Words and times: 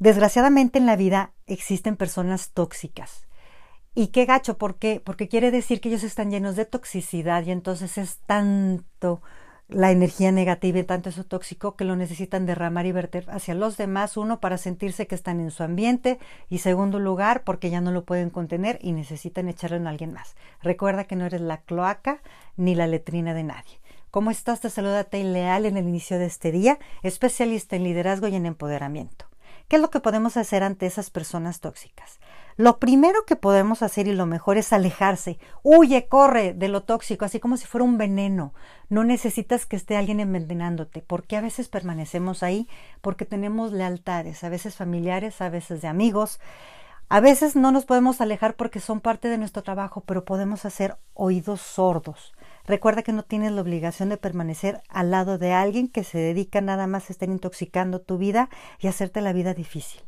Desgraciadamente 0.00 0.78
en 0.78 0.86
la 0.86 0.96
vida 0.96 1.34
existen 1.46 1.94
personas 1.94 2.52
tóxicas. 2.52 3.26
Y 3.94 4.06
qué 4.06 4.24
gacho, 4.24 4.56
¿por 4.56 4.76
qué? 4.76 5.02
Porque 5.04 5.28
quiere 5.28 5.50
decir 5.50 5.82
que 5.82 5.90
ellos 5.90 6.04
están 6.04 6.30
llenos 6.30 6.56
de 6.56 6.64
toxicidad 6.64 7.44
y 7.44 7.50
entonces 7.50 7.98
es 7.98 8.16
tanto 8.24 9.20
la 9.68 9.90
energía 9.90 10.32
negativa 10.32 10.78
y 10.78 10.84
tanto 10.84 11.10
eso 11.10 11.24
tóxico 11.24 11.76
que 11.76 11.84
lo 11.84 11.96
necesitan 11.96 12.46
derramar 12.46 12.86
y 12.86 12.92
verter 12.92 13.26
hacia 13.28 13.54
los 13.54 13.76
demás, 13.76 14.16
uno 14.16 14.40
para 14.40 14.56
sentirse 14.56 15.06
que 15.06 15.14
están 15.14 15.38
en 15.38 15.50
su 15.50 15.64
ambiente 15.64 16.18
y 16.48 16.58
segundo 16.60 16.98
lugar 16.98 17.44
porque 17.44 17.68
ya 17.68 17.82
no 17.82 17.92
lo 17.92 18.06
pueden 18.06 18.30
contener 18.30 18.78
y 18.80 18.92
necesitan 18.92 19.48
echarlo 19.48 19.76
en 19.76 19.86
alguien 19.86 20.14
más. 20.14 20.34
Recuerda 20.62 21.04
que 21.04 21.16
no 21.16 21.26
eres 21.26 21.42
la 21.42 21.58
cloaca 21.58 22.22
ni 22.56 22.74
la 22.74 22.86
letrina 22.86 23.34
de 23.34 23.44
nadie. 23.44 23.80
¿Cómo 24.10 24.30
estás? 24.30 24.62
Te 24.62 24.70
saluda 24.70 25.04
Tay 25.04 25.24
Leal 25.24 25.66
en 25.66 25.76
el 25.76 25.86
inicio 25.86 26.18
de 26.18 26.24
este 26.24 26.52
día, 26.52 26.78
especialista 27.02 27.76
en 27.76 27.84
liderazgo 27.84 28.28
y 28.28 28.36
en 28.36 28.46
empoderamiento. 28.46 29.29
¿Qué 29.70 29.76
es 29.76 29.82
lo 29.82 29.90
que 29.90 30.00
podemos 30.00 30.36
hacer 30.36 30.64
ante 30.64 30.86
esas 30.86 31.10
personas 31.10 31.60
tóxicas? 31.60 32.18
Lo 32.56 32.80
primero 32.80 33.24
que 33.24 33.36
podemos 33.36 33.84
hacer 33.84 34.08
y 34.08 34.12
lo 34.12 34.26
mejor 34.26 34.56
es 34.56 34.72
alejarse. 34.72 35.38
Huye, 35.62 36.08
corre 36.08 36.54
de 36.54 36.66
lo 36.66 36.82
tóxico, 36.82 37.24
así 37.24 37.38
como 37.38 37.56
si 37.56 37.66
fuera 37.66 37.84
un 37.84 37.96
veneno. 37.96 38.52
No 38.88 39.04
necesitas 39.04 39.66
que 39.66 39.76
esté 39.76 39.96
alguien 39.96 40.18
envenenándote, 40.18 41.02
porque 41.02 41.36
a 41.36 41.40
veces 41.40 41.68
permanecemos 41.68 42.42
ahí 42.42 42.66
porque 43.00 43.24
tenemos 43.24 43.70
lealtades, 43.70 44.42
a 44.42 44.48
veces 44.48 44.74
familiares, 44.74 45.40
a 45.40 45.50
veces 45.50 45.82
de 45.82 45.86
amigos. 45.86 46.40
A 47.08 47.20
veces 47.20 47.54
no 47.54 47.70
nos 47.70 47.84
podemos 47.84 48.20
alejar 48.20 48.56
porque 48.56 48.80
son 48.80 48.98
parte 48.98 49.28
de 49.28 49.38
nuestro 49.38 49.62
trabajo, 49.62 50.00
pero 50.00 50.24
podemos 50.24 50.64
hacer 50.64 50.96
oídos 51.14 51.60
sordos. 51.60 52.32
Recuerda 52.66 53.02
que 53.02 53.12
no 53.12 53.24
tienes 53.24 53.52
la 53.52 53.62
obligación 53.62 54.08
de 54.08 54.16
permanecer 54.16 54.82
al 54.88 55.10
lado 55.10 55.38
de 55.38 55.52
alguien 55.52 55.88
que 55.88 56.04
se 56.04 56.18
dedica 56.18 56.60
nada 56.60 56.86
más 56.86 57.08
a 57.08 57.12
estar 57.12 57.28
intoxicando 57.28 58.00
tu 58.00 58.18
vida 58.18 58.48
y 58.78 58.86
hacerte 58.86 59.20
la 59.20 59.32
vida 59.32 59.54
difícil. 59.54 60.02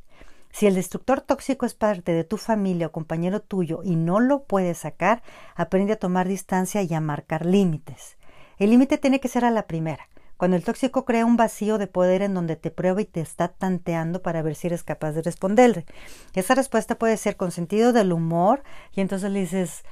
Si 0.52 0.66
el 0.66 0.74
destructor 0.74 1.22
tóxico 1.22 1.64
es 1.64 1.74
parte 1.74 2.12
de 2.12 2.24
tu 2.24 2.36
familia 2.36 2.88
o 2.88 2.92
compañero 2.92 3.40
tuyo 3.40 3.80
y 3.82 3.96
no 3.96 4.20
lo 4.20 4.44
puedes 4.44 4.78
sacar, 4.78 5.22
aprende 5.54 5.94
a 5.94 5.98
tomar 5.98 6.28
distancia 6.28 6.82
y 6.82 6.92
a 6.92 7.00
marcar 7.00 7.46
límites. 7.46 8.18
El 8.58 8.70
límite 8.70 8.98
tiene 8.98 9.18
que 9.18 9.28
ser 9.28 9.46
a 9.46 9.50
la 9.50 9.66
primera. 9.66 10.08
Cuando 10.36 10.56
el 10.56 10.64
tóxico 10.64 11.04
crea 11.04 11.24
un 11.24 11.36
vacío 11.36 11.78
de 11.78 11.86
poder 11.86 12.20
en 12.20 12.34
donde 12.34 12.56
te 12.56 12.70
prueba 12.70 13.00
y 13.00 13.06
te 13.06 13.20
está 13.20 13.48
tanteando 13.48 14.22
para 14.22 14.42
ver 14.42 14.54
si 14.54 14.66
eres 14.66 14.82
capaz 14.82 15.12
de 15.12 15.22
responderle. 15.22 15.86
Esa 16.34 16.54
respuesta 16.54 16.98
puede 16.98 17.16
ser 17.16 17.36
con 17.36 17.50
sentido 17.50 17.92
del 17.92 18.12
humor 18.12 18.62
y 18.92 19.00
entonces 19.00 19.30
le 19.30 19.40
dices, 19.40 19.84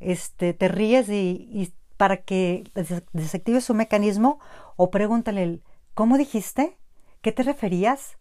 este, 0.00 0.54
te 0.54 0.68
ríes 0.68 1.08
y, 1.08 1.48
y 1.50 1.74
para 1.96 2.18
que 2.18 2.64
desactive 3.12 3.60
su 3.60 3.74
mecanismo 3.74 4.38
o 4.76 4.90
pregúntale, 4.90 5.60
¿cómo 5.94 6.18
dijiste? 6.18 6.76
¿Qué 7.22 7.32
te 7.32 7.42
referías? 7.42 8.18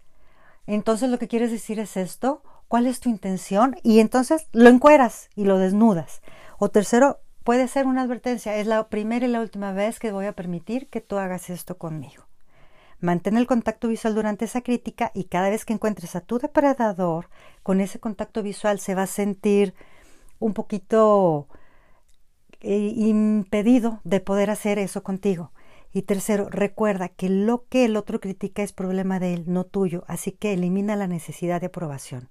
Entonces 0.68 1.10
lo 1.10 1.20
que 1.20 1.28
quieres 1.28 1.52
decir 1.52 1.80
es 1.80 1.98
esto, 1.98 2.42
¿cuál 2.68 2.88
es 2.88 3.00
tu 3.00 3.10
intención? 3.10 3.76
Y 3.84 4.00
entonces 4.00 4.48
lo 4.52 4.70
encueras 4.70 5.30
y 5.36 5.46
lo 5.46 5.60
desnudas. 5.60 6.22
O 6.58 6.70
tercero, 6.70 7.20
puede 7.44 7.68
ser 7.68 7.86
una 7.86 8.02
advertencia, 8.02 8.56
es 8.56 8.66
la 8.66 8.88
primera 8.90 9.26
y 9.26 9.30
la 9.30 9.42
última 9.42 9.72
vez 9.74 10.00
que 10.00 10.12
voy 10.12 10.26
a 10.26 10.34
permitir 10.34 10.88
que 10.90 11.02
tú 11.02 11.18
hagas 11.18 11.50
esto 11.50 11.78
conmigo. 11.78 12.24
Mantén 13.02 13.38
el 13.38 13.46
contacto 13.46 13.90
visual 13.90 14.16
durante 14.16 14.46
esa 14.46 14.62
crítica 14.62 15.12
y 15.14 15.26
cada 15.26 15.50
vez 15.50 15.66
que 15.66 15.74
encuentres 15.74 16.16
a 16.16 16.22
tu 16.22 16.40
depredador, 16.40 17.30
con 17.62 17.82
ese 17.82 18.00
contacto 18.00 18.42
visual 18.42 18.80
se 18.80 18.96
va 18.96 19.04
a 19.04 19.08
sentir 19.08 19.76
un 20.40 20.54
poquito 20.54 21.48
eh, 22.66 22.94
impedido 22.96 24.02
de 24.04 24.20
poder 24.20 24.50
hacer 24.50 24.80
eso 24.80 25.04
contigo. 25.04 25.52
Y 25.94 26.02
tercero, 26.02 26.50
recuerda 26.50 27.10
que 27.10 27.30
lo 27.30 27.68
que 27.70 27.86
el 27.86 27.96
otro 27.96 28.20
critica 28.20 28.64
es 28.64 28.74
problema 28.74 29.20
de 29.20 29.34
él, 29.34 29.44
no 29.48 29.64
tuyo, 29.66 30.04
así 30.08 30.32
que 30.32 30.54
elimina 30.54 30.96
la 30.96 31.08
necesidad 31.08 31.62
de 31.62 31.68
aprobación. 31.68 32.30